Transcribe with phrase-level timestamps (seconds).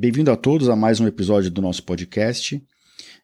[0.00, 2.62] Bem-vindo a todos a mais um episódio do nosso podcast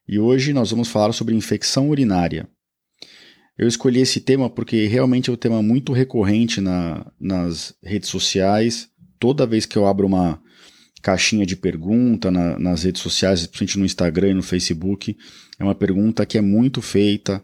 [0.08, 2.48] e hoje nós vamos falar sobre infecção urinária.
[3.56, 8.88] Eu escolhi esse tema porque realmente é um tema muito recorrente na, nas redes sociais.
[9.20, 10.42] Toda vez que eu abro uma
[11.00, 15.16] caixinha de pergunta na, nas redes sociais, principalmente no Instagram e no Facebook,
[15.60, 17.40] é uma pergunta que é muito feita.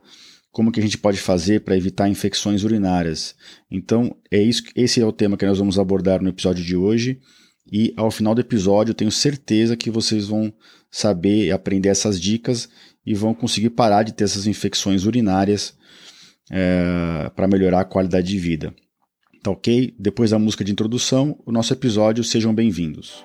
[0.50, 3.36] Como que a gente pode fazer para evitar infecções urinárias?
[3.70, 7.20] Então, é isso, esse é o tema que nós vamos abordar no episódio de hoje.
[7.71, 10.52] E ao final do episódio, tenho certeza que vocês vão
[10.91, 12.69] saber e aprender essas dicas
[13.06, 15.75] e vão conseguir parar de ter essas infecções urinárias
[16.51, 18.75] é, para melhorar a qualidade de vida.
[19.42, 19.95] Tá ok?
[19.98, 23.25] Depois da música de introdução, o nosso episódio, sejam bem-vindos.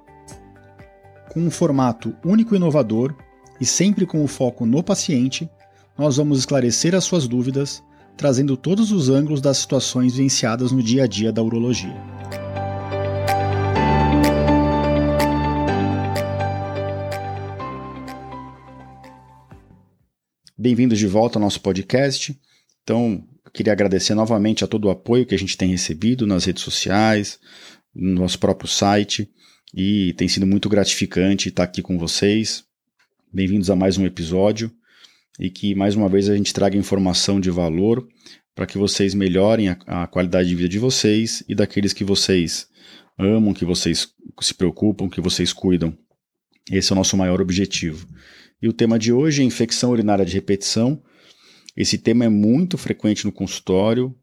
[1.31, 3.15] com um formato único e inovador
[3.59, 5.49] e sempre com o foco no paciente,
[5.97, 7.81] nós vamos esclarecer as suas dúvidas,
[8.17, 11.95] trazendo todos os ângulos das situações vivenciadas no dia a dia da urologia.
[20.57, 22.37] Bem-vindos de volta ao nosso podcast.
[22.83, 26.61] Então, queria agradecer novamente a todo o apoio que a gente tem recebido nas redes
[26.61, 27.39] sociais,
[27.95, 29.31] no nosso próprio site
[29.73, 32.63] e tem sido muito gratificante estar aqui com vocês.
[33.31, 34.71] Bem-vindos a mais um episódio
[35.39, 38.05] e que mais uma vez a gente traga informação de valor
[38.53, 42.67] para que vocês melhorem a, a, qualidade de vida de vocês e daqueles que vocês
[43.17, 44.09] amam, que vocês
[44.41, 45.97] se preocupam, que vocês cuidam.
[46.69, 48.05] Esse é o nosso maior objetivo.
[48.61, 51.01] E o tema de hoje é infecção urinária de repetição.
[51.77, 54.13] Esse tema é muito frequente no consultório,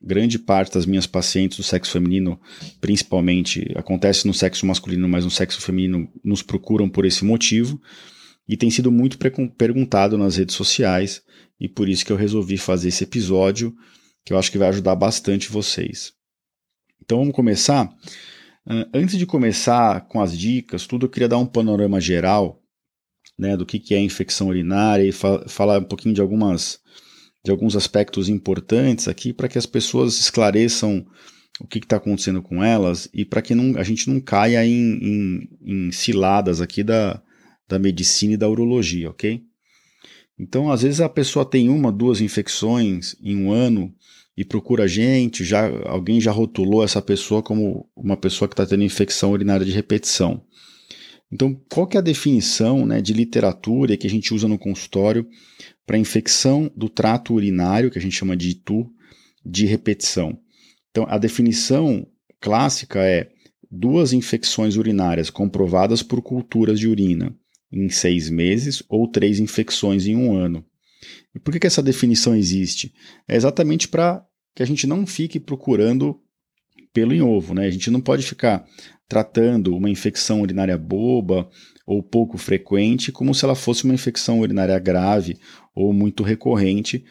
[0.00, 2.40] grande parte das minhas pacientes do sexo feminino,
[2.80, 7.80] principalmente, acontece no sexo masculino, mas no sexo feminino, nos procuram por esse motivo.
[8.48, 9.18] E tem sido muito
[9.56, 11.22] perguntado nas redes sociais,
[11.60, 13.74] e por isso que eu resolvi fazer esse episódio,
[14.24, 16.12] que eu acho que vai ajudar bastante vocês.
[17.02, 17.90] Então vamos começar.
[18.92, 22.62] Antes de começar com as dicas, tudo eu queria dar um panorama geral
[23.38, 26.80] né, do que, que é infecção urinária e fa falar um pouquinho de algumas
[27.44, 31.06] de alguns aspectos importantes aqui para que as pessoas esclareçam
[31.60, 34.98] o que está acontecendo com elas e para que não, a gente não caia em,
[35.02, 37.20] em, em, ciladas aqui da,
[37.68, 39.42] da medicina e da urologia, ok?
[40.38, 43.92] Então, às vezes a pessoa tem uma, duas infecções em um ano
[44.36, 48.64] e procura a gente, já, alguém já rotulou essa pessoa como uma pessoa que está
[48.64, 50.44] tendo infecção urinária de repetição.
[51.30, 55.26] Então, qual que é a definição né, de literatura que a gente usa no consultório
[55.88, 58.92] para infecção do trato urinário, que a gente chama de ITU,
[59.42, 60.38] de repetição.
[60.90, 62.06] Então, a definição
[62.38, 63.30] clássica é
[63.70, 67.34] duas infecções urinárias comprovadas por culturas de urina
[67.72, 70.62] em seis meses ou três infecções em um ano.
[71.34, 72.92] E por que, que essa definição existe?
[73.26, 74.22] É exatamente para
[74.54, 76.20] que a gente não fique procurando
[76.92, 77.64] pelo em ovo, né?
[77.66, 78.66] A gente não pode ficar
[79.08, 81.48] tratando uma infecção urinária boba
[81.86, 85.38] ou pouco frequente como se ela fosse uma infecção urinária grave
[85.78, 87.04] ou muito recorrente,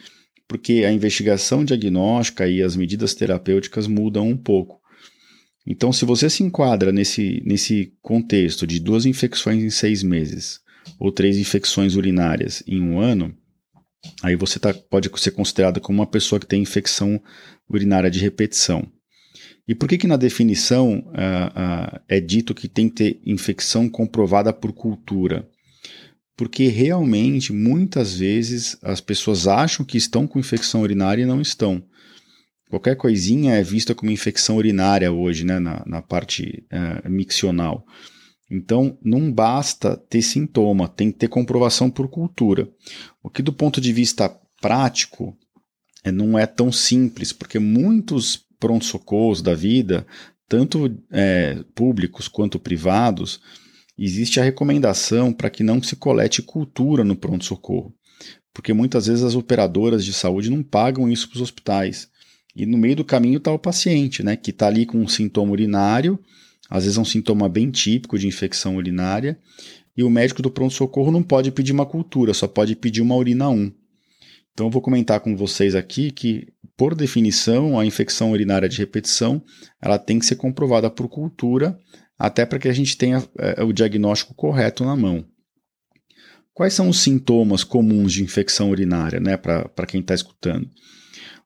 [0.47, 4.81] porque a investigação diagnóstica e as medidas terapêuticas mudam um pouco.
[5.65, 10.59] Então, se você se enquadra nesse, nesse contexto de duas infecções em seis meses
[10.99, 13.33] ou três infecções urinárias em um ano,
[14.21, 17.21] aí você tá, pode ser considerado como uma pessoa que tem infecção
[17.69, 18.85] urinária de repetição.
[19.67, 23.89] E por que, que na definição uh, uh, é dito que tem que ter infecção
[23.89, 25.47] comprovada por cultura?
[26.37, 31.83] Porque realmente, muitas vezes, as pessoas acham que estão com infecção urinária e não estão.
[32.69, 37.83] Qualquer coisinha é vista como infecção urinária hoje, né, na, na parte uh, miccional.
[38.51, 42.69] Então, não basta ter sintoma, tem que ter comprovação por cultura.
[43.23, 44.29] O que, do ponto de vista
[44.61, 45.35] prático,
[46.03, 50.05] é, não é tão simples, porque muitos pronto-socorros da vida,
[50.47, 53.41] tanto é, públicos quanto privados,
[54.05, 57.93] existe a recomendação para que não se colete cultura no pronto-socorro,
[58.53, 62.09] porque muitas vezes as operadoras de saúde não pagam isso para os hospitais.
[62.55, 65.51] E no meio do caminho está o paciente, né, que está ali com um sintoma
[65.51, 66.19] urinário,
[66.69, 69.39] às vezes é um sintoma bem típico de infecção urinária,
[69.95, 73.49] e o médico do pronto-socorro não pode pedir uma cultura, só pode pedir uma urina
[73.49, 73.71] 1.
[74.53, 79.41] Então eu vou comentar com vocês aqui que, por definição, a infecção urinária de repetição
[79.81, 81.77] ela tem que ser comprovada por cultura,
[82.17, 85.25] até para que a gente tenha é, o diagnóstico correto na mão.
[86.53, 90.67] Quais são os sintomas comuns de infecção urinária, né, para quem está escutando?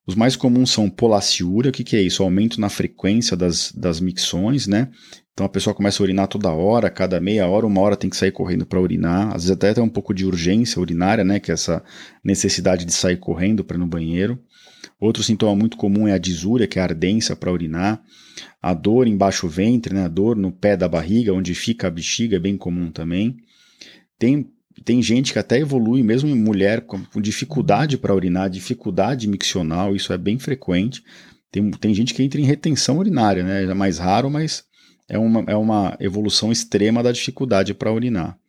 [0.08, 2.24] Os mais comuns são polaciúria, o que, que é isso?
[2.24, 4.90] Aumento na frequência das, das micções, né?
[5.34, 8.18] Então a pessoa começa a urinar toda hora, cada meia hora, uma hora tem que
[8.18, 9.28] sair correndo para urinar.
[9.28, 11.40] Às vezes até tem um pouco de urgência urinária, né?
[11.40, 11.84] Que é essa
[12.24, 14.38] necessidade de sair correndo para ir no banheiro.
[15.00, 18.02] Outro sintoma muito comum é a disúria, que é a ardência para urinar.
[18.62, 20.04] A dor embaixo do ventre, né?
[20.06, 23.38] A dor no pé da barriga, onde fica a bexiga, é bem comum também.
[24.20, 24.52] Tem
[24.86, 30.14] tem gente que até evolui, mesmo em mulher, com, dificuldade para urinar, dificuldade miccional, isso
[30.14, 31.04] é bem frequente.
[31.52, 33.64] Tem, tem gente que entra em retenção urinária, né?
[33.64, 34.64] É mais raro, mas
[35.12, 38.40] é uma, é uma evolução extrema da dificuldade para urinar.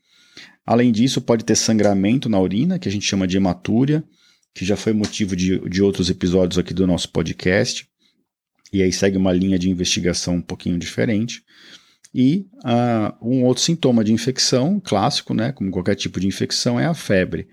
[0.64, 4.04] Além disso, pode ter sangramento na urina, que a gente chama de hematúria,
[4.54, 7.88] que já foi motivo de, de outros episódios aqui do nosso podcast.
[8.72, 11.42] E aí segue uma linha de investigação um pouquinho diferente.
[12.14, 16.86] E uh, um outro sintoma de infecção, clássico, né, como qualquer tipo de infecção, é
[16.86, 17.48] a febre.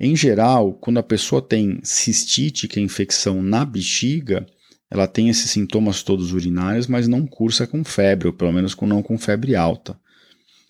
[0.00, 4.44] Em geral, quando a pessoa tem cistite, que é infecção na bexiga,
[4.92, 8.86] ela tem esses sintomas todos urinários, mas não cursa com febre, ou pelo menos com,
[8.86, 9.98] não com febre alta.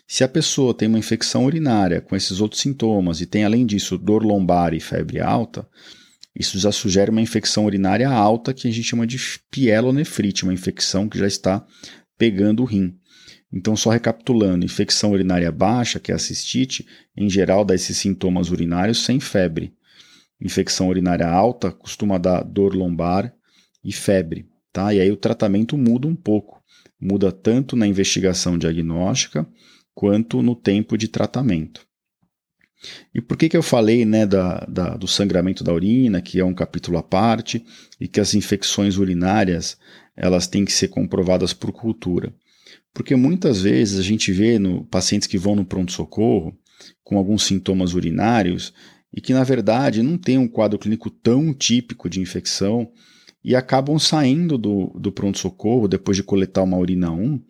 [0.06, 3.98] Se a pessoa tem uma infecção urinária com esses outros sintomas e tem além disso
[3.98, 5.68] dor lombar e febre alta,
[6.38, 9.18] isso já sugere uma infecção urinária alta que a gente chama de
[9.50, 11.66] pielonefrite, uma infecção que já está
[12.16, 12.94] pegando o rim.
[13.52, 16.86] Então, só recapitulando, infecção urinária baixa, que é a cistite,
[17.16, 19.74] em geral dá esses sintomas urinários sem febre.
[20.40, 23.34] Infecção urinária alta costuma dar dor lombar
[23.84, 24.92] e febre, tá?
[24.94, 26.62] E aí o tratamento muda um pouco.
[27.00, 29.46] Muda tanto na investigação diagnóstica
[29.94, 31.86] quanto no tempo de tratamento.
[33.14, 36.44] E por que, que eu falei né, da, da, do sangramento da urina, que é
[36.44, 37.64] um capítulo à parte,
[38.00, 39.76] e que as infecções urinárias
[40.16, 42.34] elas têm que ser comprovadas por cultura?
[42.92, 46.56] Porque muitas vezes a gente vê no, pacientes que vão no pronto-socorro
[47.04, 48.72] com alguns sintomas urinários
[49.14, 52.90] e que, na verdade, não tem um quadro clínico tão típico de infecção
[53.44, 57.40] e acabam saindo do, do pronto-socorro depois de coletar uma urina 1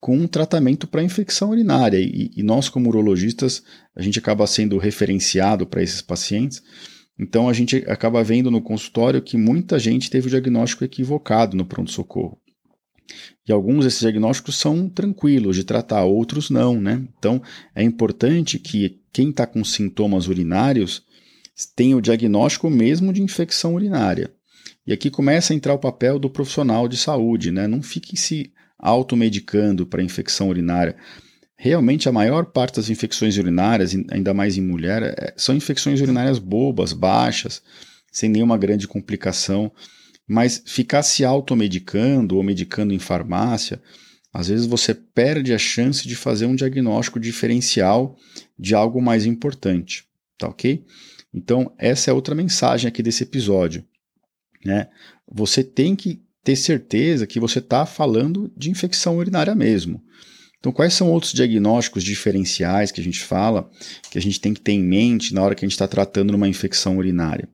[0.00, 1.98] com um tratamento para infecção urinária.
[1.98, 3.62] E, e, nós, como urologistas,
[3.94, 6.60] a gente acaba sendo referenciado para esses pacientes.
[7.18, 11.64] Então, a gente acaba vendo no consultório que muita gente teve o diagnóstico equivocado no
[11.64, 12.36] pronto-socorro.
[13.46, 17.06] E alguns desses diagnósticos são tranquilos de tratar, outros não, né?
[17.18, 17.40] Então,
[17.74, 21.04] é importante que quem está com sintomas urinários
[21.76, 24.32] tenha o diagnóstico mesmo de infecção urinária.
[24.86, 27.66] E aqui começa a entrar o papel do profissional de saúde, né?
[27.66, 30.96] Não fique se automedicando para infecção urinária.
[31.56, 36.40] Realmente, a maior parte das infecções urinárias, ainda mais em mulher, é, são infecções urinárias
[36.40, 37.62] bobas, baixas,
[38.10, 39.70] sem nenhuma grande complicação.
[40.26, 43.80] Mas ficar se automedicando ou medicando em farmácia,
[44.32, 48.16] às vezes você perde a chance de fazer um diagnóstico diferencial
[48.58, 50.04] de algo mais importante,
[50.38, 50.84] tá ok?
[51.32, 53.84] Então, essa é outra mensagem aqui desse episódio.
[54.64, 54.88] Né?
[55.30, 60.02] Você tem que ter certeza que você está falando de infecção urinária mesmo.
[60.62, 63.68] Então, quais são outros diagnósticos diferenciais que a gente fala,
[64.10, 66.34] que a gente tem que ter em mente na hora que a gente está tratando
[66.34, 67.48] uma infecção urinária?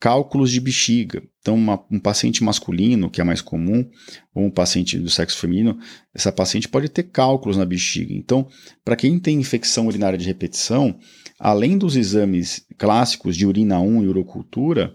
[0.00, 1.22] Cálculos de bexiga.
[1.40, 3.88] Então, uma, um paciente masculino, que é mais comum,
[4.34, 5.78] ou um paciente do sexo feminino,
[6.12, 8.12] essa paciente pode ter cálculos na bexiga.
[8.12, 8.48] Então,
[8.84, 10.98] para quem tem infecção urinária de repetição,
[11.38, 14.92] além dos exames clássicos de urina 1 e urocultura,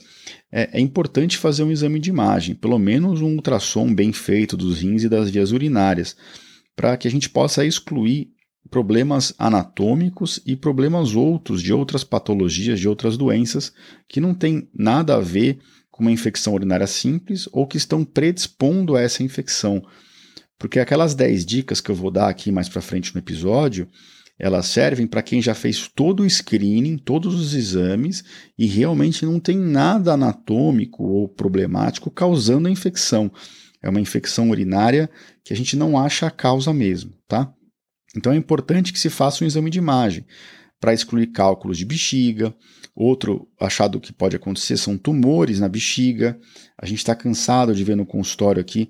[0.52, 4.80] é, é, importante fazer um exame de imagem, pelo menos um ultrassom bem feito dos
[4.80, 6.16] rins e das vias urinárias,
[6.76, 8.30] para que a gente possa excluir
[8.70, 13.74] problemas anatômicos e problemas outros de outras patologias, de outras doenças
[14.08, 18.96] que não têm nada a ver com uma infecção urinária simples ou que estão predispondo
[18.96, 19.84] a essa infecção.
[20.60, 23.88] Porque aquelas 10 dicas que eu vou dar aqui mais para frente no episódio,
[24.40, 28.24] elas servem para quem já fez todo o screening, todos os exames
[28.58, 33.32] e realmente não tem nada anatômico ou problemático causando a infecção.
[33.82, 35.10] É uma infecção urinária
[35.44, 37.52] que a gente não acha a causa mesmo, tá?
[38.16, 40.26] Então é importante que se faça um exame de imagem
[40.80, 42.54] para excluir cálculos de bexiga.
[42.96, 46.40] Outro achado que pode acontecer são tumores na bexiga.
[46.78, 48.90] A gente está cansado de ver no consultório aqui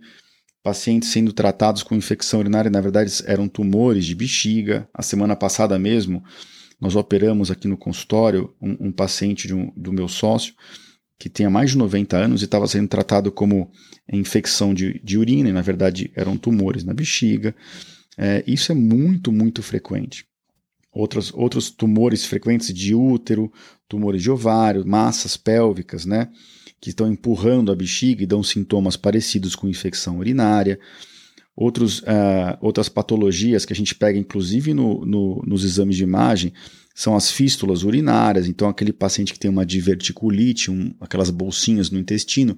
[0.68, 4.86] pacientes sendo tratados com infecção urinária, na verdade eram tumores de bexiga.
[4.94, 6.22] A semana passada mesmo,
[6.78, 10.54] nós operamos aqui no consultório um, um paciente um, do meu sócio
[11.18, 13.72] que tinha mais de 90 anos e estava sendo tratado como
[14.12, 17.56] infecção de, de urina, e na verdade eram tumores na bexiga.
[18.18, 20.26] É, isso é muito, muito frequente.
[20.92, 23.50] outros, outros tumores frequentes de útero,
[23.88, 26.28] tumores de ovário, massas pélvicas, né?
[26.80, 30.80] Que estão empurrando a bexiga e dão sintomas parecidos com infecção urinária.
[31.56, 36.54] Outros, uh, outras patologias que a gente pega, inclusive no, no, nos exames de imagem,
[36.94, 38.48] são as fístulas urinárias.
[38.48, 42.58] Então, aquele paciente que tem uma diverticulite, um, aquelas bolsinhas no intestino,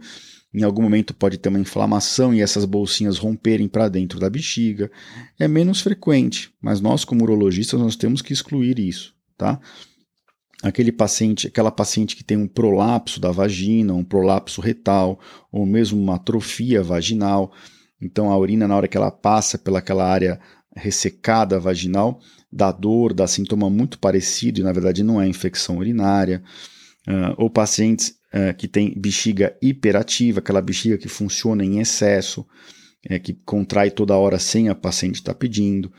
[0.54, 4.90] em algum momento pode ter uma inflamação e essas bolsinhas romperem para dentro da bexiga.
[5.38, 9.60] É menos frequente, mas nós, como urologistas, nós temos que excluir isso, tá?
[10.62, 15.20] Aquele paciente, aquela paciente que tem um prolapso da vagina, um prolapso retal,
[15.52, 17.54] ou mesmo uma atrofia vaginal,
[18.02, 20.40] então a urina, na hora que ela passa pelaquela área
[20.76, 22.20] ressecada vaginal,
[22.52, 26.42] dá dor, dá sintoma muito parecido e na verdade não é infecção urinária.
[27.08, 32.46] Uh, ou pacientes uh, que têm bexiga hiperativa, aquela bexiga que funciona em excesso,
[33.04, 35.92] é, que contrai toda hora sem a paciente estar tá pedindo.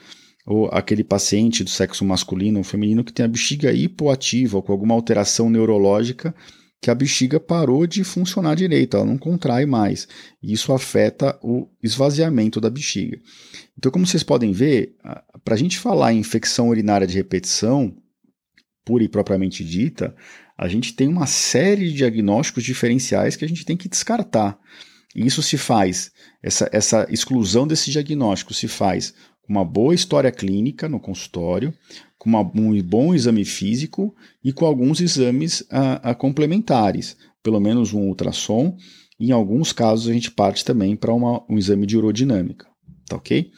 [0.50, 4.72] Ou aquele paciente do sexo masculino ou feminino que tem a bexiga hipoativa ou com
[4.72, 6.34] alguma alteração neurológica
[6.80, 10.08] que a bexiga parou de funcionar direito, ela não contrai mais.
[10.42, 13.20] E isso afeta o esvaziamento da bexiga.
[13.78, 14.96] Então, como vocês podem ver,
[15.44, 17.94] para a gente falar em infecção urinária de repetição,
[18.84, 20.16] pura e propriamente dita,
[20.58, 24.58] a gente tem uma série de diagnósticos diferenciais que a gente tem que descartar.
[25.14, 26.10] E isso se faz,
[26.42, 29.12] essa, essa exclusão desse diagnóstico se faz
[29.50, 31.74] uma boa história clínica no consultório,
[32.16, 34.14] com uma, um bom exame físico
[34.44, 38.76] e com alguns exames a, a complementares, pelo menos um ultrassom.
[39.18, 42.68] Em alguns casos, a gente parte também para um exame de urodinâmica.
[43.08, 43.50] Tá ok?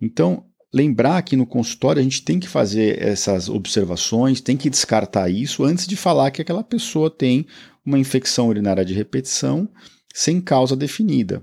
[0.00, 0.44] Então,
[0.74, 5.62] lembrar que no consultório a gente tem que fazer essas observações, tem que descartar isso
[5.62, 7.46] antes de falar que aquela pessoa tem
[7.86, 9.68] uma infecção urinária de repetição
[10.12, 11.40] sem causa definida.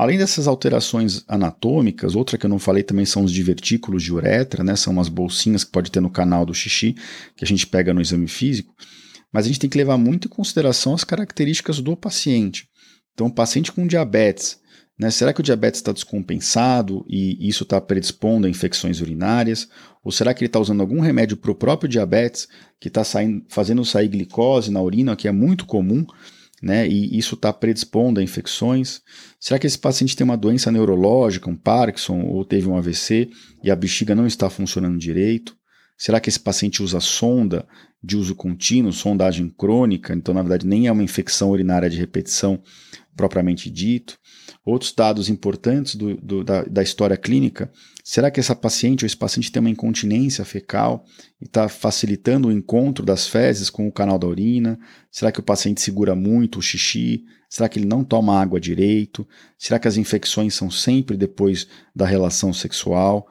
[0.00, 4.64] Além dessas alterações anatômicas, outra que eu não falei também são os divertículos de uretra,
[4.64, 4.74] né?
[4.74, 6.96] São umas bolsinhas que pode ter no canal do xixi,
[7.36, 8.74] que a gente pega no exame físico.
[9.30, 12.66] Mas a gente tem que levar muito em consideração as características do paciente.
[13.12, 14.58] Então, o paciente com diabetes,
[14.98, 15.10] né?
[15.10, 19.68] Será que o diabetes está descompensado e isso está predispondo a infecções urinárias?
[20.02, 22.48] Ou será que ele está usando algum remédio para o próprio diabetes
[22.80, 23.02] que está
[23.50, 26.06] fazendo sair glicose na urina, que é muito comum?
[26.60, 26.86] Né?
[26.86, 29.00] E isso está predispondo a infecções?
[29.38, 33.30] Será que esse paciente tem uma doença neurológica, um Parkinson, ou teve um AVC
[33.62, 35.56] e a bexiga não está funcionando direito?
[35.96, 37.66] Será que esse paciente usa sonda
[38.02, 40.14] de uso contínuo, sondagem crônica?
[40.14, 42.62] Então, na verdade, nem é uma infecção urinária de repetição
[43.14, 44.18] propriamente dito.
[44.64, 47.70] Outros dados importantes do, do, da, da, história clínica:
[48.10, 51.04] será que essa paciente ou esse paciente tem uma incontinência fecal
[51.40, 54.80] e está facilitando o encontro das fezes com o canal da urina?
[55.12, 57.24] Será que o paciente segura muito o xixi?
[57.48, 59.24] Será que ele não toma água direito?
[59.56, 63.28] Será que as infecções são sempre depois da relação sexual?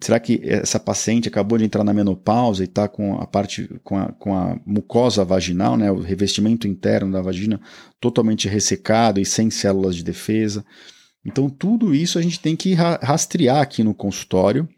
[0.00, 3.96] Será que essa paciente acabou de entrar na menopausa e está com a parte com
[3.96, 7.60] a, com a mucosa vaginal, né, o revestimento interno da vagina
[8.00, 10.64] totalmente ressecado e sem células de defesa?
[11.24, 14.68] Então, tudo isso a gente tem que rastrear aqui no consultório,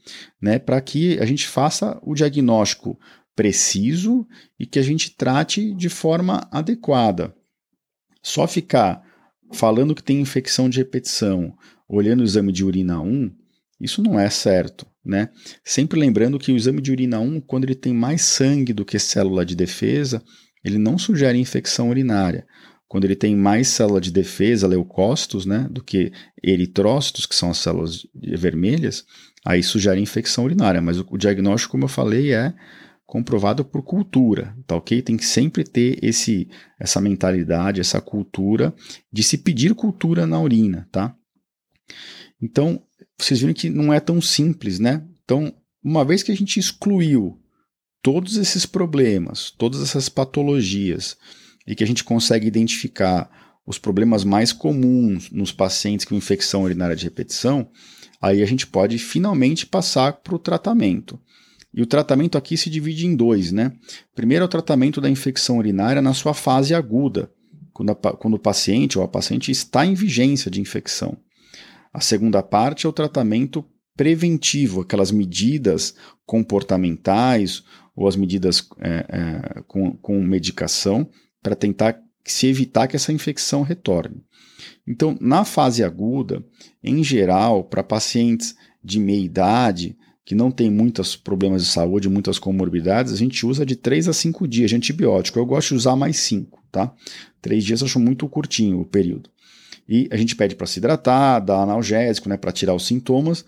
[0.41, 2.99] né, para que a gente faça o diagnóstico
[3.35, 4.27] preciso
[4.59, 7.35] e que a gente trate de forma adequada.
[8.23, 9.03] Só ficar
[9.53, 11.55] falando que tem infecção de repetição,
[11.89, 13.31] olhando o exame de urina 1,
[13.81, 14.87] isso não é certo.
[15.05, 15.29] Né?
[15.65, 18.99] Sempre lembrando que o exame de urina 1, quando ele tem mais sangue do que
[18.99, 20.23] célula de defesa,
[20.65, 22.47] ele não sugere infecção urinária.
[22.93, 27.57] Quando ele tem mais célula de defesa, leucócitos, né, do que eritrócitos, que são as
[27.57, 29.07] células vermelhas,
[29.43, 30.83] aí sugere infecção urinária.
[30.83, 32.53] Mas o, o diagnóstico, como eu falei, é
[33.07, 35.01] comprovado por cultura, tá ok?
[35.01, 38.75] Tem que sempre ter esse, essa mentalidade, essa cultura
[39.11, 41.17] de se pedir cultura na urina, tá?
[42.43, 42.83] Então,
[43.19, 45.03] vocês viram que não é tão simples, né?
[45.25, 45.51] Então,
[45.83, 47.41] uma vez que a gente excluiu
[48.03, 51.17] todos esses problemas, todas essas patologias,
[51.67, 53.31] e que a gente consegue identificar
[53.67, 57.69] os problemas mais comuns nos pacientes com infecção urinária de repetição,
[58.21, 61.19] aí a gente pode finalmente passar para o tratamento.
[61.75, 63.73] E o tratamento aqui se divide em dois, né?
[64.15, 67.31] Primeiro é o tratamento da infecção urinária na sua fase aguda,
[67.73, 71.17] quando, a, quando o paciente ou a paciente está em vigência de infecção.
[71.93, 73.65] A segunda parte é o tratamento
[73.97, 75.95] preventivo, aquelas medidas
[76.27, 77.63] comportamentais
[77.95, 81.09] ou as medidas é, é, com, com medicação
[81.43, 84.23] para tentar se evitar que essa infecção retorne.
[84.87, 86.45] Então, na fase aguda,
[86.83, 92.39] em geral, para pacientes de meia idade, que não tem muitos problemas de saúde, muitas
[92.39, 95.39] comorbidades, a gente usa de 3 a 5 dias de antibiótico.
[95.39, 96.95] Eu gosto de usar mais 5, tá?
[97.41, 99.29] 3 dias eu acho muito curtinho o período.
[99.89, 103.45] E a gente pede para se hidratar, dar analgésico, né, para tirar os sintomas.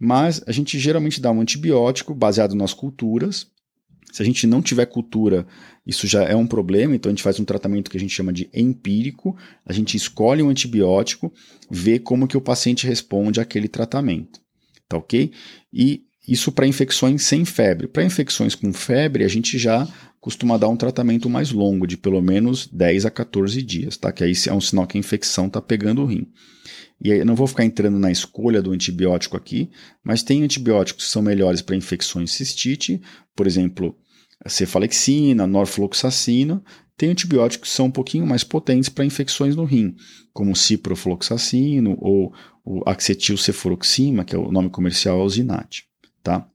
[0.00, 3.46] mas a gente geralmente dá um antibiótico baseado nas culturas.
[4.12, 5.46] Se a gente não tiver cultura,
[5.86, 8.32] isso já é um problema, então a gente faz um tratamento que a gente chama
[8.32, 11.32] de empírico, a gente escolhe um antibiótico,
[11.70, 14.40] vê como que o paciente responde àquele tratamento,
[14.88, 15.30] tá ok?
[15.72, 17.88] E isso para infecções sem febre.
[17.88, 19.88] Para infecções com febre, a gente já
[20.20, 24.12] costuma dar um tratamento mais longo, de pelo menos 10 a 14 dias, tá?
[24.12, 26.30] Que aí é um sinal que a infecção está pegando o rim.
[27.00, 29.70] E aí, eu não vou ficar entrando na escolha do antibiótico aqui,
[30.04, 33.00] mas tem antibióticos que são melhores para infecções cistite,
[33.34, 33.96] por exemplo,
[34.48, 36.62] cefalexina, norfloxacina.
[36.96, 39.96] Tem antibióticos que são um pouquinho mais potentes para infecções no rim,
[40.32, 42.32] como ciprofloxacino ou
[42.64, 45.84] o acetilcefuroxima, que é o nome comercial é o Zinat,
[46.22, 46.46] tá?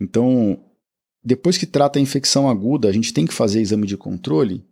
[0.00, 0.60] Então,
[1.24, 4.64] depois que trata a infecção aguda, a gente tem que fazer exame de controle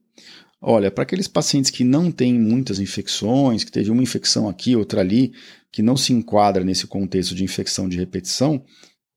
[0.64, 5.00] Olha, para aqueles pacientes que não têm muitas infecções, que teve uma infecção aqui, outra
[5.00, 5.32] ali,
[5.72, 8.64] que não se enquadra nesse contexto de infecção de repetição,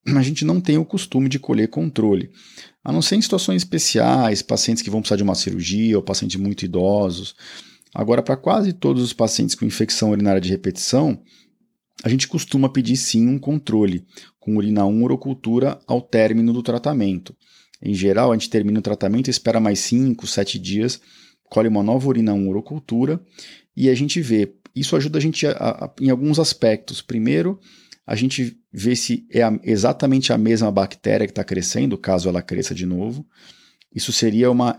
[0.07, 2.31] a gente não tem o costume de colher controle.
[2.85, 6.39] A não ser em situações especiais, pacientes que vão precisar de uma cirurgia ou pacientes
[6.39, 7.35] muito idosos.
[7.93, 11.19] Agora, para quase todos os pacientes com infecção urinária de repetição,
[12.03, 14.05] a gente costuma pedir sim um controle
[14.39, 17.35] com urina 1 urocultura ao término do tratamento.
[17.81, 21.01] Em geral, a gente termina o tratamento espera mais 5, 7 dias
[21.49, 23.21] colhe uma nova urina 1 urocultura
[23.75, 24.53] e a gente vê.
[24.75, 27.01] Isso ajuda a gente a, a, em alguns aspectos.
[27.01, 27.59] Primeiro,
[28.05, 32.41] a gente vê se é a, exatamente a mesma bactéria que está crescendo, caso ela
[32.41, 33.25] cresça de novo.
[33.93, 34.77] Isso seria uma,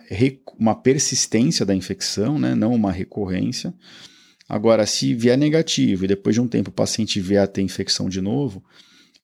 [0.58, 2.54] uma persistência da infecção, né?
[2.54, 3.74] não uma recorrência.
[4.48, 8.08] Agora, se vier negativo e depois de um tempo o paciente vier a ter infecção
[8.08, 8.62] de novo,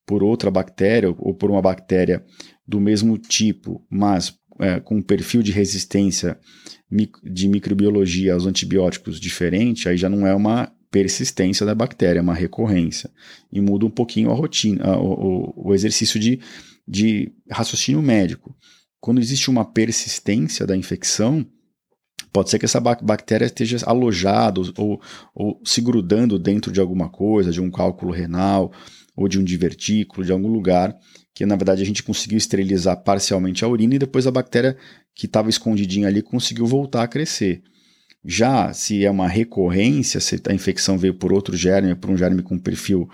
[0.04, 2.24] por outra bactéria ou por uma bactéria
[2.66, 6.38] do mesmo tipo, mas é, com um perfil de resistência
[7.22, 12.34] de microbiologia aos antibióticos diferente, aí já não é uma persistência da bactéria, é uma
[12.34, 13.10] recorrência.
[13.50, 16.38] E muda um pouquinho a rotina, o, o exercício de,
[16.86, 18.54] de raciocínio médico.
[19.00, 21.44] Quando existe uma persistência da infecção,
[22.30, 25.00] pode ser que essa bactéria esteja alojada ou,
[25.34, 28.70] ou se grudando dentro de alguma coisa, de um cálculo renal
[29.16, 30.96] ou de um divertículo, de algum lugar
[31.34, 34.76] que na verdade a gente conseguiu esterilizar parcialmente a urina e depois a bactéria
[35.14, 37.62] que estava escondidinha ali conseguiu voltar a crescer.
[38.24, 42.42] Já se é uma recorrência, se a infecção veio por outro germe, por um germe
[42.42, 43.08] com perfil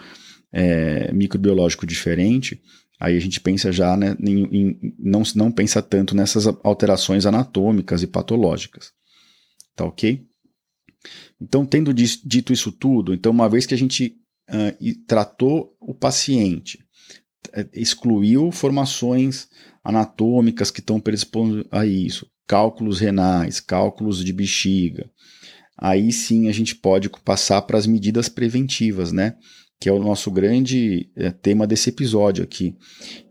[0.52, 2.60] é, microbiológico diferente,
[3.00, 8.02] aí a gente pensa já, né, em, em, não, não pensa tanto nessas alterações anatômicas
[8.02, 8.92] e patológicas.
[9.74, 10.26] Tá ok?
[11.40, 14.16] Então, tendo dito isso tudo, então uma vez que a gente
[14.50, 16.84] uh, tratou o paciente,
[17.52, 19.48] é, excluiu formações
[19.88, 25.11] anatômicas que estão predispondo a isso, cálculos renais, cálculos de bexiga.
[25.79, 29.37] Aí sim a gente pode passar para as medidas preventivas, né?
[29.81, 32.77] Que é o nosso grande é, tema desse episódio aqui.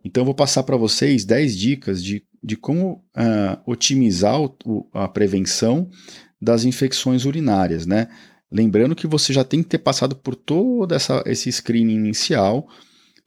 [0.03, 5.07] Então eu vou passar para vocês 10 dicas de, de como uh, otimizar o, a
[5.07, 5.87] prevenção
[6.41, 8.07] das infecções urinárias, né?
[8.51, 12.67] Lembrando que você já tem que ter passado por todo essa, esse screening inicial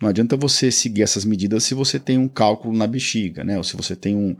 [0.01, 3.59] não adianta você seguir essas medidas se você tem um cálculo na bexiga, né?
[3.59, 4.35] Ou se você tem um,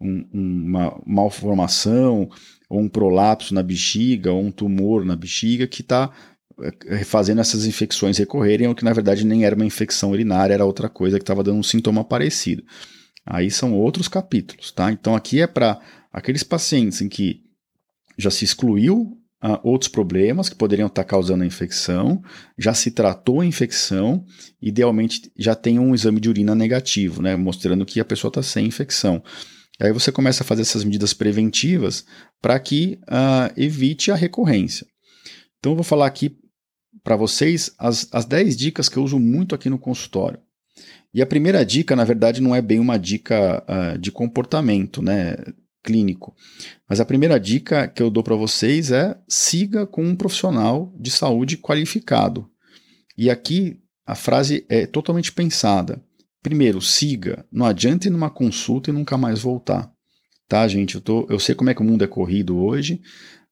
[0.00, 2.28] um, uma malformação,
[2.68, 6.12] ou um prolapso na bexiga, ou um tumor na bexiga que está
[6.60, 10.66] eh, fazendo essas infecções recorrerem, ou que na verdade nem era uma infecção urinária, era
[10.66, 12.62] outra coisa que estava dando um sintoma parecido.
[13.24, 14.92] Aí são outros capítulos, tá?
[14.92, 15.80] Então aqui é para
[16.12, 17.42] aqueles pacientes em que
[18.18, 22.22] já se excluiu uh, outros problemas que poderiam estar causando a infecção,
[22.58, 24.24] já se tratou a infecção,
[24.60, 28.66] idealmente já tem um exame de urina negativo, né, mostrando que a pessoa está sem
[28.66, 29.22] infecção.
[29.80, 32.04] Aí você começa a fazer essas medidas preventivas
[32.40, 34.86] para que uh, evite a recorrência.
[35.58, 36.38] Então eu vou falar aqui
[37.04, 40.40] para vocês as, as 10 dicas que eu uso muito aqui no consultório.
[41.12, 45.36] E a primeira dica, na verdade, não é bem uma dica uh, de comportamento, né?
[45.86, 46.34] Clínico.
[46.88, 51.10] Mas a primeira dica que eu dou para vocês é siga com um profissional de
[51.10, 52.50] saúde qualificado.
[53.16, 56.02] E aqui a frase é totalmente pensada.
[56.42, 57.46] Primeiro, siga.
[57.50, 59.90] Não adianta ir numa consulta e nunca mais voltar.
[60.48, 60.96] Tá, gente?
[60.96, 63.00] Eu, tô, eu sei como é que o mundo é corrido hoje,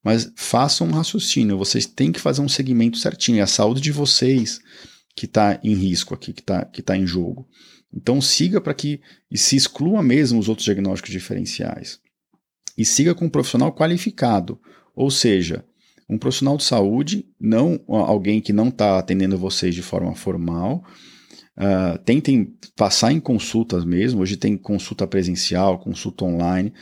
[0.03, 1.59] mas façam um raciocínio.
[1.59, 3.39] Vocês têm que fazer um segmento certinho.
[3.39, 4.61] É a saúde de vocês
[5.17, 7.49] que está em risco aqui, que está que tá em jogo.
[7.93, 12.01] Então siga para que e se exclua mesmo os outros diagnósticos diferenciais
[12.77, 14.59] e siga com um profissional qualificado,
[14.95, 15.65] ou seja,
[16.09, 20.85] um profissional de saúde, não alguém que não está atendendo vocês de forma formal.
[21.57, 24.21] Uh, tentem passar em consultas mesmo.
[24.21, 26.73] Hoje tem consulta presencial, consulta online,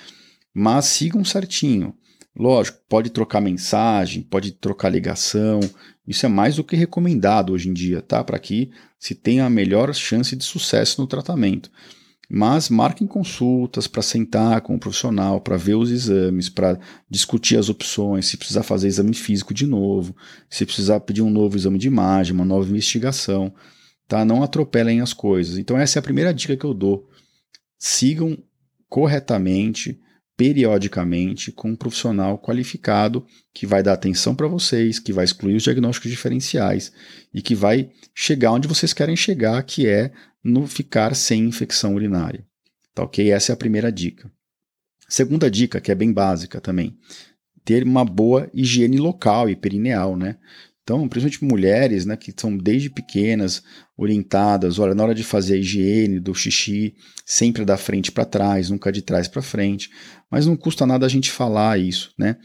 [0.53, 1.95] mas sigam certinho.
[2.35, 5.61] Lógico, pode trocar mensagem, pode trocar ligação,
[6.07, 8.25] isso é mais do que recomendado hoje em dia, tá?
[8.25, 11.71] Para que se tenha a melhor chance de sucesso no tratamento.
[12.35, 17.69] Mas marquem consultas para sentar com o profissional, para ver os exames, para discutir as
[17.69, 20.17] opções, se precisar fazer exame físico de novo,
[20.49, 23.53] se precisar pedir um novo exame de imagem, uma nova investigação,
[24.09, 24.25] tá?
[24.25, 25.59] Não atropelem as coisas.
[25.59, 27.07] Então essa é a primeira dica que eu dou.
[27.79, 28.39] Sigam
[28.89, 30.01] corretamente
[30.37, 35.63] periodicamente com um profissional qualificado que vai dar atenção para vocês, que vai excluir os
[35.63, 36.93] diagnósticos diferenciais
[37.33, 42.45] e que vai chegar onde vocês querem chegar, que é no ficar sem infecção urinária.
[42.95, 43.31] Tá ok?
[43.31, 44.31] Essa é a primeira dica.
[45.09, 46.97] Segunda dica, que é bem básica também,
[47.65, 50.39] ter uma boa higiene local e perineal, né?
[50.83, 53.63] Então, principalmente mulheres, né, que são desde pequenas
[54.03, 58.69] orientadas, olha, na hora de fazer a higiene do xixi, sempre da frente para trás,
[58.69, 59.91] nunca de trás para frente.
[60.31, 62.37] Mas não custa nada a gente falar isso, né?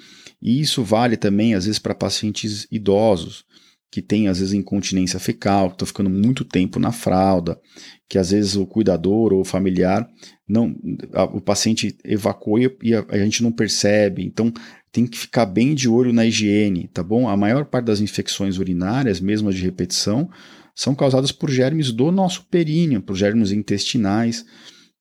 [0.41, 3.43] E isso vale também, às vezes, para pacientes idosos,
[3.89, 7.59] que têm, às vezes, incontinência fecal, que estão ficando muito tempo na fralda,
[8.07, 10.07] que às vezes o cuidador ou o familiar,
[10.47, 10.75] não,
[11.13, 14.23] a, o paciente evacua e a, a gente não percebe.
[14.23, 14.53] Então,
[14.91, 17.27] tem que ficar bem de olho na higiene, tá bom?
[17.27, 20.29] A maior parte das infecções urinárias, mesmo as de repetição,
[20.77, 24.45] são causadas por germes do nosso períneo, por germes intestinais,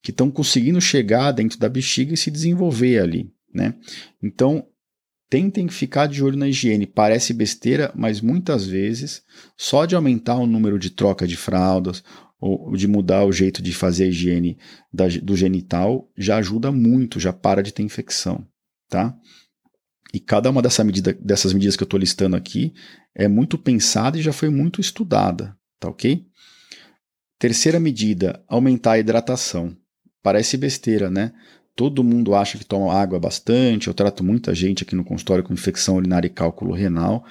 [0.03, 3.75] que estão conseguindo chegar dentro da bexiga e se desenvolver ali, né?
[4.23, 4.67] Então,
[5.29, 6.87] tentem ficar de olho na higiene.
[6.87, 9.23] Parece besteira, mas muitas vezes,
[9.55, 12.03] só de aumentar o número de troca de fraldas
[12.41, 14.57] ou de mudar o jeito de fazer a higiene
[14.91, 18.47] da, do genital, já ajuda muito, já para de ter infecção,
[18.89, 19.15] tá?
[20.15, 22.73] E cada uma dessa medida, dessas medidas que eu estou listando aqui
[23.15, 26.25] é muito pensada e já foi muito estudada, tá ok?
[27.39, 29.77] Terceira medida, aumentar a hidratação.
[30.23, 31.33] Parece besteira, né?
[31.75, 33.89] Todo mundo acha que toma água bastante.
[33.89, 37.25] Eu trato muita gente aqui no consultório com infecção urinária e cálculo renal.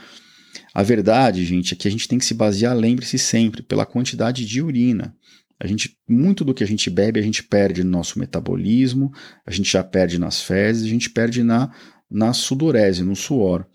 [0.74, 4.46] A verdade, gente, é que a gente tem que se basear, lembre-se sempre, pela quantidade
[4.46, 5.16] de urina.
[5.60, 9.12] A gente, muito do que a gente bebe, a gente perde no nosso metabolismo,
[9.46, 11.72] a gente já perde nas fezes, a gente perde na
[12.10, 13.66] na sudorese, no suor.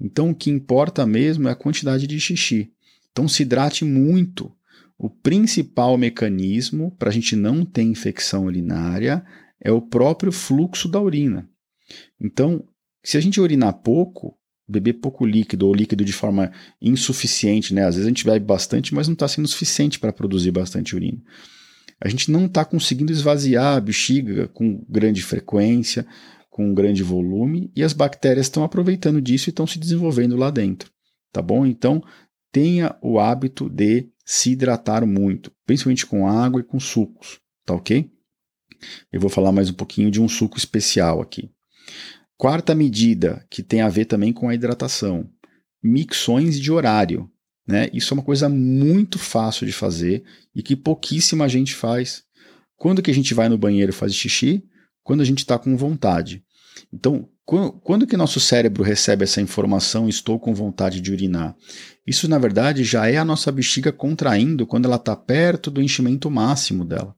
[0.00, 2.70] Então o que importa mesmo é a quantidade de xixi.
[3.18, 4.52] Então se hidrate muito.
[4.96, 9.24] O principal mecanismo para a gente não ter infecção urinária
[9.60, 11.48] é o próprio fluxo da urina.
[12.20, 12.62] Então,
[13.02, 17.86] se a gente urinar pouco, beber pouco líquido ou líquido de forma insuficiente, né?
[17.86, 21.20] Às vezes a gente bebe bastante, mas não está sendo suficiente para produzir bastante urina.
[22.00, 26.06] A gente não está conseguindo esvaziar a bexiga com grande frequência,
[26.48, 30.88] com grande volume e as bactérias estão aproveitando disso e estão se desenvolvendo lá dentro,
[31.32, 31.66] tá bom?
[31.66, 32.00] Então,
[32.52, 38.10] tenha o hábito de se hidratar muito, principalmente com água e com sucos, tá ok?
[39.12, 41.50] Eu vou falar mais um pouquinho de um suco especial aqui.
[42.36, 45.28] Quarta medida, que tem a ver também com a hidratação:
[45.82, 47.30] micções de horário.
[47.66, 47.90] Né?
[47.92, 52.22] Isso é uma coisa muito fácil de fazer e que pouquíssima gente faz.
[52.76, 54.64] Quando que a gente vai no banheiro fazer xixi?
[55.02, 56.42] Quando a gente está com vontade.
[56.92, 57.28] Então,
[57.82, 61.56] quando que nosso cérebro recebe essa informação, estou com vontade de urinar?
[62.06, 66.30] Isso, na verdade, já é a nossa bexiga contraindo quando ela está perto do enchimento
[66.30, 67.14] máximo dela,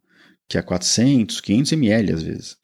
[0.49, 2.57] que é 400, 500 ml às vezes.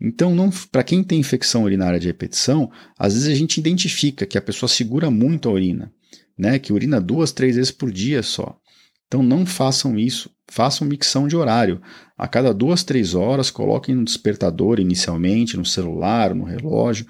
[0.00, 0.34] Então,
[0.70, 4.68] para quem tem infecção urinária de repetição, às vezes a gente identifica que a pessoa
[4.68, 5.92] segura muito a urina,
[6.36, 6.58] né?
[6.58, 8.58] que urina duas, três vezes por dia só.
[9.06, 11.80] Então não façam isso, façam micção de horário.
[12.16, 17.06] A cada duas, três horas, coloquem no despertador inicialmente, no celular, no relógio.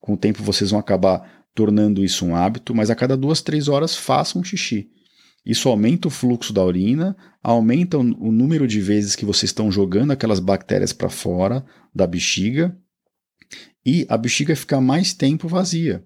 [0.00, 3.68] Com o tempo vocês vão acabar tornando isso um hábito, mas a cada duas, três
[3.68, 4.88] horas façam xixi.
[5.44, 10.12] Isso aumenta o fluxo da urina, aumenta o número de vezes que vocês estão jogando
[10.12, 12.74] aquelas bactérias para fora da bexiga
[13.84, 16.02] e a bexiga fica mais tempo vazia.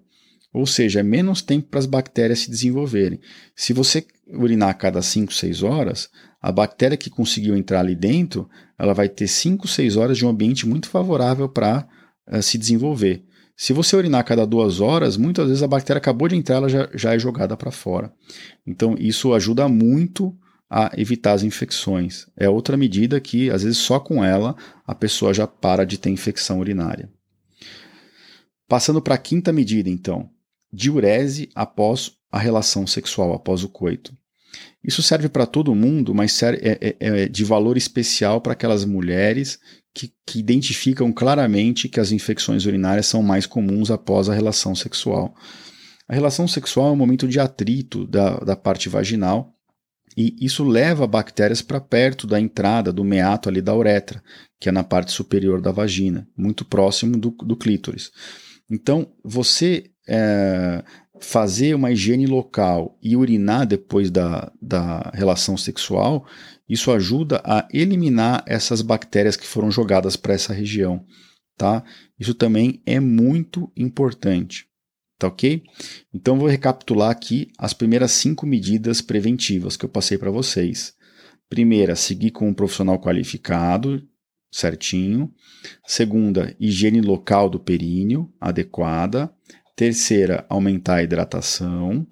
[0.53, 3.19] Ou seja, é menos tempo para as bactérias se desenvolverem.
[3.55, 6.09] Se você urinar a cada 5, 6 horas,
[6.43, 10.29] a bactéria que conseguiu entrar ali dentro, ela vai ter 5, 6 horas de um
[10.29, 11.87] ambiente muito favorável para
[12.29, 13.23] uh, se desenvolver.
[13.55, 16.67] Se você urinar a cada duas horas, muitas vezes a bactéria acabou de entrar, ela
[16.67, 18.11] já, já é jogada para fora.
[18.67, 20.37] Então, isso ajuda muito
[20.69, 22.27] a evitar as infecções.
[22.35, 24.53] É outra medida que, às vezes, só com ela
[24.85, 27.09] a pessoa já para de ter infecção urinária.
[28.67, 30.29] Passando para a quinta medida, então,
[30.73, 34.13] diurese após a relação sexual, após o coito.
[34.83, 39.59] Isso serve para todo mundo, mas é, é, é de valor especial para aquelas mulheres
[39.93, 45.33] que, que, identificam claramente que as infecções urinárias são mais comuns após a relação sexual.
[46.07, 49.53] A relação sexual é um momento de atrito da, da parte vaginal
[50.17, 54.21] e isso leva bactérias para perto da entrada do meato ali da uretra,
[54.59, 58.11] que é na parte superior da vagina, muito próximo do, do clítoris.
[58.69, 60.83] Então, você é,
[61.23, 66.27] fazer uma higiene local e urinar depois da, da relação sexual,
[66.67, 71.05] isso ajuda a eliminar essas bactérias que foram jogadas para essa região,
[71.57, 71.83] tá?
[72.19, 74.67] Isso também é muito importante,
[75.17, 75.63] tá ok?
[76.13, 80.93] Então vou recapitular aqui as primeiras cinco medidas preventivas que eu passei para vocês.
[81.49, 84.05] Primeira, seguir com um profissional qualificado,
[84.51, 85.33] certinho.
[85.85, 89.33] Segunda, higiene local do períneo adequada.
[89.75, 92.05] Terceira, aumentar a hidratação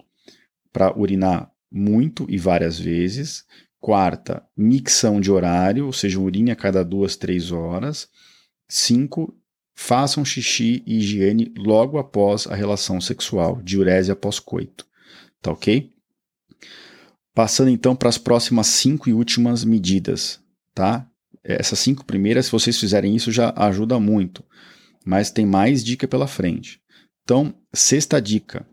[0.74, 3.46] para urinar muito e várias vezes.
[3.80, 8.10] Quarta, micção de horário, ou seja, urine a cada duas, três horas.
[8.68, 9.36] Cinco,
[9.76, 14.86] façam xixi e higiene logo após a relação sexual, diurese após coito.
[15.42, 15.92] Tá ok?
[17.34, 20.40] Passando então para as próximas cinco e últimas medidas,
[20.74, 21.08] tá?
[21.44, 24.44] Essas cinco primeiras, se vocês fizerem isso, já ajuda muito.
[25.04, 26.80] Mas tem mais dica pela frente.
[27.24, 28.66] Então, sexta dica: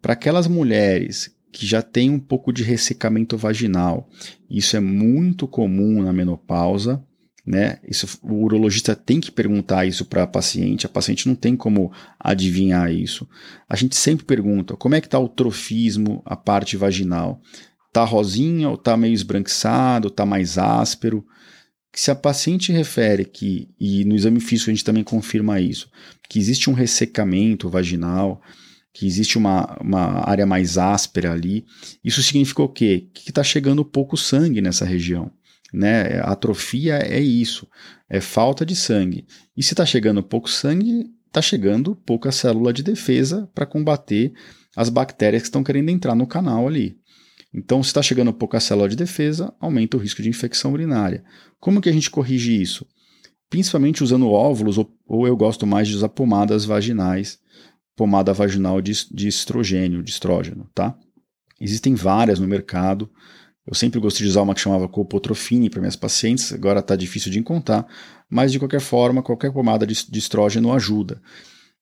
[0.00, 4.08] para aquelas mulheres que já têm um pouco de ressecamento vaginal,
[4.48, 7.02] isso é muito comum na menopausa,
[7.46, 7.78] né?
[7.88, 11.92] Isso, o urologista tem que perguntar isso para a paciente, a paciente não tem como
[12.18, 13.26] adivinhar isso.
[13.68, 17.40] A gente sempre pergunta como é que está o trofismo, a parte vaginal.
[17.86, 21.24] Está rosinha ou está meio esbranquiçado, está mais áspero?
[21.96, 25.90] Se a paciente refere que, e no exame físico a gente também confirma isso,
[26.28, 28.42] que existe um ressecamento vaginal,
[28.92, 31.64] que existe uma, uma área mais áspera ali,
[32.04, 33.08] isso significa o quê?
[33.14, 35.30] Que está chegando pouco sangue nessa região.
[35.72, 36.20] Né?
[36.20, 37.66] Atrofia é isso,
[38.10, 39.26] é falta de sangue.
[39.56, 44.34] E se está chegando pouco sangue, está chegando pouca célula de defesa para combater
[44.76, 46.98] as bactérias que estão querendo entrar no canal ali.
[47.56, 51.24] Então, se está chegando pouca célula de defesa, aumenta o risco de infecção urinária.
[51.58, 52.86] Como que a gente corrige isso?
[53.48, 57.38] Principalmente usando óvulos, ou, ou eu gosto mais de usar pomadas vaginais,
[57.96, 60.98] pomada vaginal de, de estrogênio, de estrógeno, tá?
[61.58, 63.08] Existem várias no mercado.
[63.66, 67.32] Eu sempre gostei de usar uma que chamava Copotrofine para minhas pacientes, agora está difícil
[67.32, 67.86] de encontrar,
[68.28, 71.22] mas de qualquer forma, qualquer pomada de, de estrógeno ajuda.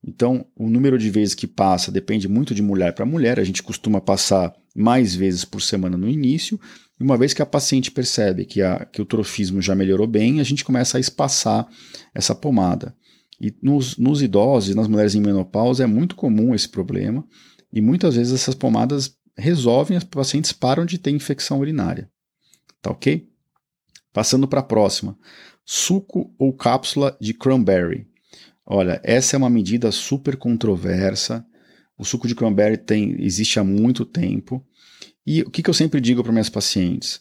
[0.07, 3.41] Então, o número de vezes que passa depende muito de mulher para mulher.
[3.41, 6.59] A gente costuma passar mais vezes por semana no início.
[6.99, 10.41] E uma vez que a paciente percebe que, a, que o trofismo já melhorou bem,
[10.41, 11.67] a gente começa a espaçar
[12.15, 12.95] essa pomada.
[13.41, 17.25] E nos, nos idosos nas mulheres em menopausa é muito comum esse problema.
[17.73, 22.09] E muitas vezes essas pomadas resolvem, as pacientes param de ter infecção urinária.
[22.81, 23.29] Tá ok?
[24.13, 25.19] Passando para a próxima.
[25.65, 28.07] Suco ou cápsula de cranberry.
[28.65, 31.45] Olha, essa é uma medida super controversa.
[31.97, 34.65] O suco de cranberry tem, existe há muito tempo.
[35.27, 37.21] E o que, que eu sempre digo para minhas pacientes?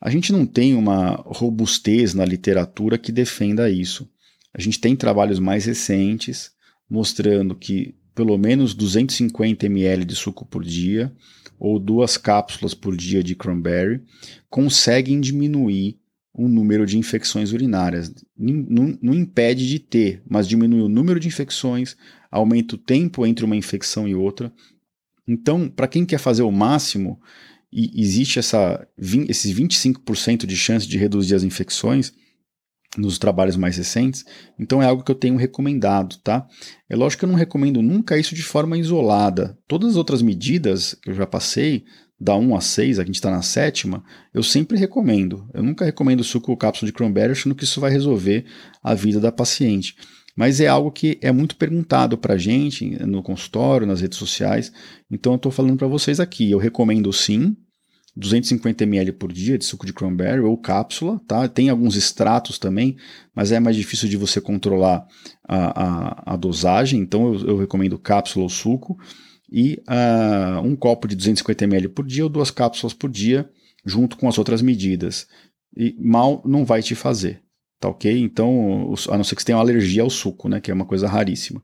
[0.00, 4.08] A gente não tem uma robustez na literatura que defenda isso.
[4.52, 6.50] A gente tem trabalhos mais recentes
[6.88, 11.12] mostrando que pelo menos 250 ml de suco por dia
[11.58, 14.02] ou duas cápsulas por dia de cranberry
[14.48, 15.98] conseguem diminuir
[16.36, 18.12] o número de infecções urinárias.
[18.36, 21.96] Não, não, impede de ter, mas diminui o número de infecções,
[22.30, 24.52] aumenta o tempo entre uma infecção e outra.
[25.26, 27.18] Então, para quem quer fazer o máximo,
[27.72, 28.86] e existe essa,
[29.28, 32.12] esses 25% de chance de reduzir as infecções
[32.96, 34.24] nos trabalhos mais recentes,
[34.58, 36.46] então é algo que eu tenho recomendado, tá?
[36.88, 39.58] É lógico que eu não recomendo nunca isso de forma isolada.
[39.66, 41.84] Todas as outras medidas que eu já passei
[42.18, 44.02] da 1 a 6, a gente está na sétima,
[44.32, 45.48] eu sempre recomendo.
[45.52, 48.46] Eu nunca recomendo suco ou cápsula de cranberry achando que isso vai resolver
[48.82, 49.94] a vida da paciente.
[50.34, 54.72] Mas é algo que é muito perguntado para a gente no consultório, nas redes sociais.
[55.10, 56.50] Então eu estou falando para vocês aqui.
[56.50, 57.56] Eu recomendo sim,
[58.16, 61.46] 250 ml por dia de suco de cranberry ou cápsula, tá?
[61.48, 62.96] Tem alguns extratos também,
[63.34, 65.06] mas é mais difícil de você controlar
[65.46, 68.96] a, a, a dosagem, então eu, eu recomendo cápsula ou suco
[69.50, 73.48] e uh, um copo de 250 ml por dia ou duas cápsulas por dia,
[73.84, 75.26] junto com as outras medidas.
[75.76, 77.42] E mal não vai te fazer,
[77.78, 78.18] tá ok?
[78.18, 80.86] Então, a não ser que você tenha uma alergia ao suco, né, que é uma
[80.86, 81.62] coisa raríssima.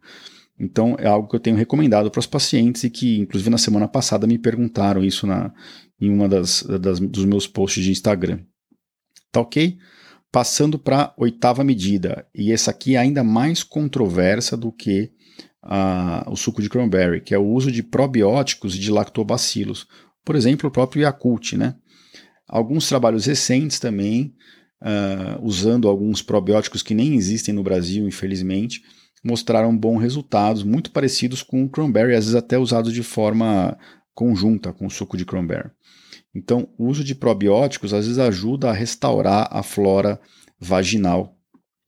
[0.58, 3.88] Então, é algo que eu tenho recomendado para os pacientes e que, inclusive, na semana
[3.88, 5.52] passada me perguntaram isso na,
[6.00, 8.40] em uma das, das dos meus posts de Instagram.
[9.32, 9.78] Tá ok?
[10.30, 15.10] Passando para a oitava medida, e essa aqui é ainda mais controversa do que
[15.62, 19.86] a, o suco de cranberry, que é o uso de probióticos e de lactobacilos.
[20.24, 21.76] Por exemplo, o próprio Yakult, né?
[22.48, 24.34] Alguns trabalhos recentes também,
[24.82, 28.82] uh, usando alguns probióticos que nem existem no Brasil, infelizmente,
[29.24, 33.78] mostraram bons resultados, muito parecidos com o cranberry, às vezes até usados de forma
[34.14, 35.70] conjunta com o suco de cranberry.
[36.34, 40.20] Então, o uso de probióticos às vezes ajuda a restaurar a flora
[40.58, 41.36] vaginal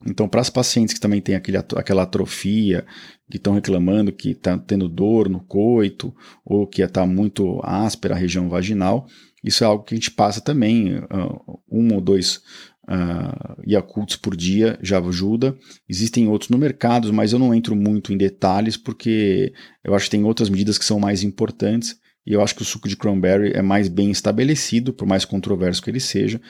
[0.07, 2.85] Então, para as pacientes que também têm aquele, aquela atrofia,
[3.31, 8.19] que estão reclamando que está tendo dor no coito, ou que está muito áspera a
[8.19, 9.07] região vaginal,
[9.43, 12.41] isso é algo que a gente passa também, uh, um ou dois
[12.89, 15.57] uh, Yakults por dia já ajuda.
[15.89, 20.13] Existem outros no mercado, mas eu não entro muito em detalhes, porque eu acho que
[20.13, 23.53] tem outras medidas que são mais importantes, e eu acho que o suco de cranberry
[23.55, 26.41] é mais bem estabelecido, por mais controverso que ele seja.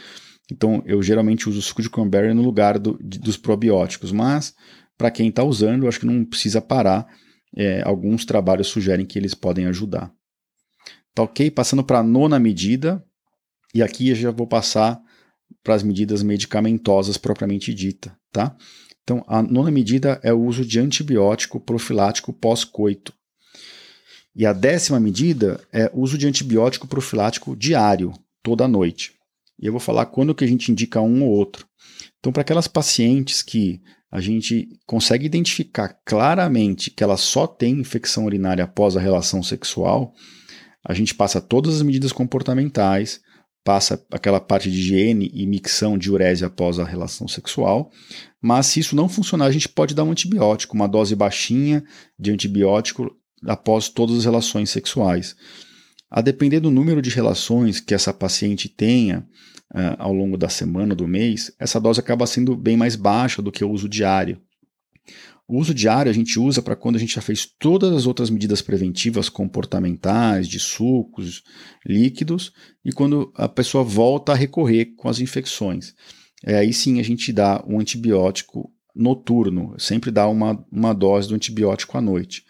[0.53, 4.55] Então, eu geralmente uso o suco de cranberry no lugar do, de, dos probióticos, mas
[4.97, 7.07] para quem está usando, acho que não precisa parar.
[7.57, 10.13] É, alguns trabalhos sugerem que eles podem ajudar.
[11.15, 11.51] Tá ok?
[11.51, 13.05] Passando para a nona medida,
[13.73, 15.01] e aqui eu já vou passar
[15.63, 18.57] para as medidas medicamentosas propriamente dita, tá?
[19.03, 23.13] Então, a nona medida é o uso de antibiótico profilático pós-coito.
[24.35, 29.13] E a décima medida é o uso de antibiótico profilático diário, toda noite.
[29.61, 31.67] E eu vou falar quando que a gente indica um ou outro.
[32.19, 33.81] Então, para aquelas pacientes que
[34.15, 40.15] a gente consegue identificar claramente que ela só tem infecção urinária após a relação sexual,
[40.85, 43.21] a gente passa todas as medidas comportamentais,
[43.65, 47.91] passa aquela parte de higiene e micção de urese após a relação sexual.
[48.41, 51.83] Mas se isso não funcionar, a gente pode dar um antibiótico, uma dose baixinha
[52.17, 53.11] de antibiótico
[53.45, 55.35] após todas as relações sexuais.
[56.17, 59.27] A depender do número de relações que essa paciente tenha
[59.75, 63.51] uh, ao longo da semana, do mês, essa dose acaba sendo bem mais baixa do
[63.51, 64.41] que o uso diário.
[65.49, 68.31] O uso diário a gente usa para quando a gente já fez todas as outras
[68.31, 71.43] medidas preventivas comportamentais, de sucos,
[71.85, 72.53] líquidos,
[72.85, 75.95] e quando a pessoa volta a recorrer com as infecções.
[76.45, 81.35] É, aí sim a gente dá um antibiótico noturno, sempre dá uma, uma dose do
[81.35, 82.45] antibiótico à noite.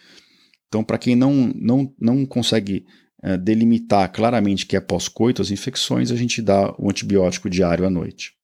[0.68, 2.84] Então, para quem não, não, não consegue
[3.24, 7.90] é, delimitar claramente que é pós-coito as infecções, a gente dá o antibiótico diário à
[7.90, 8.34] noite.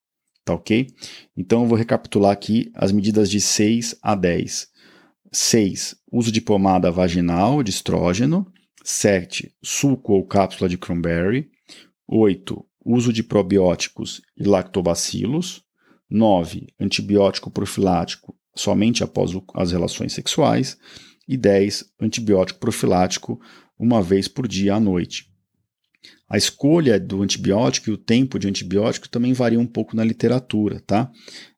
[0.43, 0.87] Tá ok?
[1.37, 4.67] Então eu vou recapitular aqui as medidas de 6 a 10.
[5.31, 5.95] 6.
[6.11, 8.51] Uso de pomada vaginal de estrógeno.
[8.83, 9.53] 7.
[9.63, 11.51] Suco ou cápsula de cranberry.
[12.07, 12.65] 8.
[12.83, 15.61] Uso de probióticos e lactobacilos.
[16.09, 16.69] 9.
[16.79, 20.75] Antibiótico profilático somente após as relações sexuais.
[21.27, 21.85] E 10.
[22.01, 23.39] Antibiótico profilático
[23.81, 25.25] uma vez por dia à noite.
[26.29, 30.79] A escolha do antibiótico e o tempo de antibiótico também varia um pouco na literatura,
[30.79, 31.11] tá?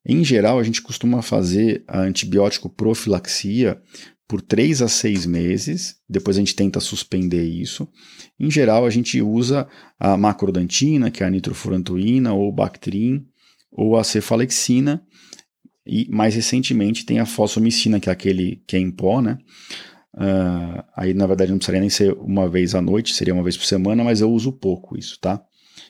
[0.05, 3.79] Em geral, a gente costuma fazer a antibiótico profilaxia
[4.27, 7.87] por 3 a 6 meses, depois a gente tenta suspender isso.
[8.39, 9.67] Em geral, a gente usa
[9.99, 13.25] a macrodantina, que é a nitrofurantoína, ou Bactrim,
[13.71, 15.03] ou a cefalexina,
[15.85, 19.37] e mais recentemente tem a fosfomicina, que é aquele que é em pó, né?
[20.15, 23.57] Uh, aí, na verdade, não precisaria nem ser uma vez à noite, seria uma vez
[23.57, 25.43] por semana, mas eu uso pouco isso, tá?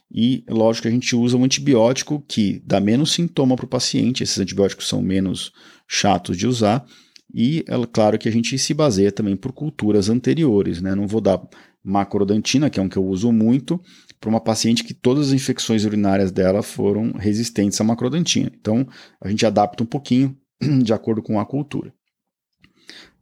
[0.09, 4.39] E, lógico, a gente usa um antibiótico que dá menos sintoma para o paciente, esses
[4.39, 5.51] antibióticos são menos
[5.87, 6.85] chatos de usar,
[7.33, 10.93] e é claro que a gente se baseia também por culturas anteriores, né?
[10.93, 11.41] Não vou dar
[11.83, 13.81] macrodantina, que é um que eu uso muito,
[14.21, 18.51] para uma paciente que todas as infecções urinárias dela foram resistentes à macrodantina.
[18.55, 18.87] Então,
[19.19, 20.37] a gente adapta um pouquinho
[20.81, 21.93] de acordo com a cultura.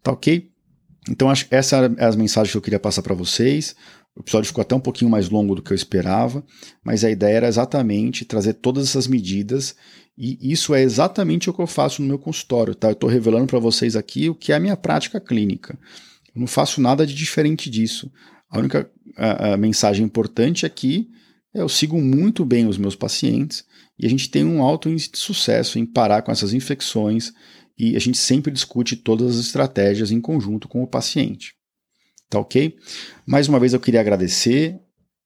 [0.03, 0.50] Tá ok?
[1.11, 3.75] Então, acho que essas é as mensagens que eu queria passar para vocês.
[4.15, 6.41] O episódio ficou até um pouquinho mais longo do que eu esperava,
[6.83, 9.75] mas a ideia era exatamente trazer todas essas medidas
[10.17, 12.89] e isso é exatamente o que eu faço no meu consultório, tá?
[12.89, 15.77] Eu estou revelando para vocês aqui o que é a minha prática clínica.
[16.33, 18.11] Eu não faço nada de diferente disso.
[18.49, 21.09] A única a, a mensagem importante é que
[21.53, 23.65] eu sigo muito bem os meus pacientes
[23.99, 27.33] e a gente tem um alto índice de sucesso em parar com essas infecções
[27.77, 31.53] e a gente sempre discute todas as estratégias em conjunto com o paciente.
[32.29, 32.75] Tá ok?
[33.25, 34.79] Mais uma vez eu queria agradecer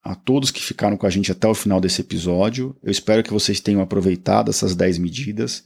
[0.04, 2.76] a todos que ficaram com a gente até o final desse episódio.
[2.84, 5.64] Eu espero que vocês tenham aproveitado essas 10 medidas.